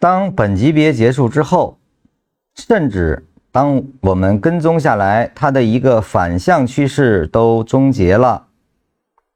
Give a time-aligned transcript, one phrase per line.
[0.00, 1.76] 当本级别结束之后，
[2.54, 8.46] 甚至当我们跟踪下来，它的一个反向趋势都终结了，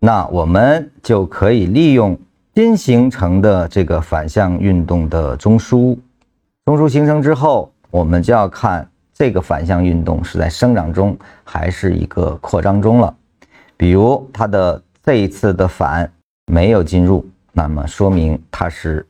[0.01, 2.19] 那我们就可以利用
[2.55, 5.99] 新形成的这个反向运动的中枢。
[6.65, 13.15] 中枢形成之后，我们就要看这个反向运动是在生长中还是一个扩张中了。
[13.77, 16.11] 比如它的这一次的反
[16.47, 17.23] 没有进入，
[17.53, 19.07] 那么说明它是。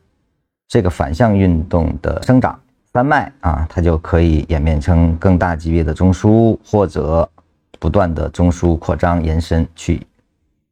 [0.67, 2.59] 这个反向运动的生长
[2.91, 7.29] 三脉啊，它就可以演变成更大级别的中枢，或者
[7.79, 10.01] 不断的中枢扩张延伸去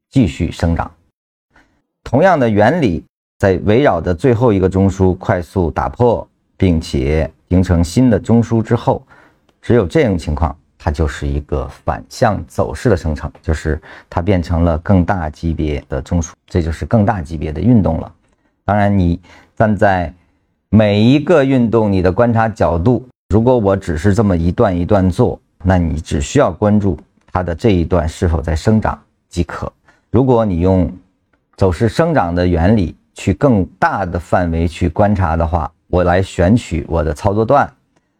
[0.09, 0.89] 继续生长。
[2.03, 3.03] 同样的原理，
[3.39, 9.05] 在围绕着最后一个中枢快速打破，并且形成新的中枢之后，
[9.61, 18.11] 只有这种情况，它就是一个反向走势的生成，就是它变成了更大级别的中枢，这就是更大级别的运动了。
[18.65, 19.19] 当然你。
[19.55, 20.11] 站在
[20.69, 26.97] 每一个运动，你的观察角度，如果我只是这么一段一段做，那你只需要关注
[27.31, 29.71] 它的这一段是否在生长即可。
[30.09, 30.91] 如果你用
[31.55, 37.71] 走势生长的原理去更大的范围去观察的话，我来选取我的操作段，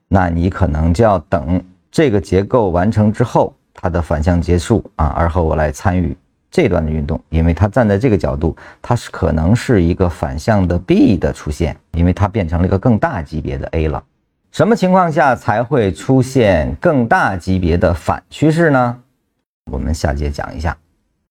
[0.07, 1.59] 那你可能就要等
[1.91, 6.16] 这个结构完成之后，它的反向结束啊，而后我来参与。
[6.54, 14.04] 这段的运动，因为它站在这个角度，它是可能是一个反向的 B 的出现，因为它变成了一个更大级别的 A 了。
[14.52, 19.00] 什么情况下才会出现更大级别的反趋势呢？
[19.72, 20.78] 我们下节讲一下。